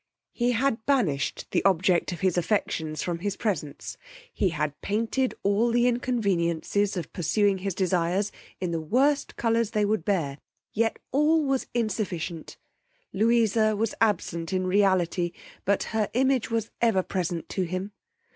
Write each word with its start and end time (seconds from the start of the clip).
He 0.31 0.53
had 0.53 0.83
banished 0.87 1.45
the 1.51 1.63
object 1.63 2.11
of 2.11 2.21
his 2.21 2.35
affections 2.35 3.03
from 3.03 3.19
his 3.19 3.37
presence; 3.37 3.97
he 4.33 4.49
had 4.49 4.81
painted 4.81 5.35
all 5.43 5.69
the 5.69 5.85
inconveniences 5.87 6.97
of 6.97 7.13
pursuing 7.13 7.59
his 7.59 7.75
desires 7.75 8.31
in 8.59 8.71
the 8.71 8.81
worst 8.81 9.35
colours 9.35 9.69
they 9.69 9.85
would 9.85 10.03
bear; 10.03 10.39
yet 10.73 10.97
all 11.11 11.45
was 11.45 11.67
insufficient! 11.75 12.57
Louisa 13.13 13.75
was 13.75 13.93
absent 14.01 14.51
in 14.51 14.65
reality, 14.65 15.33
but 15.65 15.83
her 15.93 16.09
image 16.15 16.49
was 16.49 16.71
ever 16.81 17.03
present 17.03 17.47
to 17.49 17.61
him. 17.61 17.91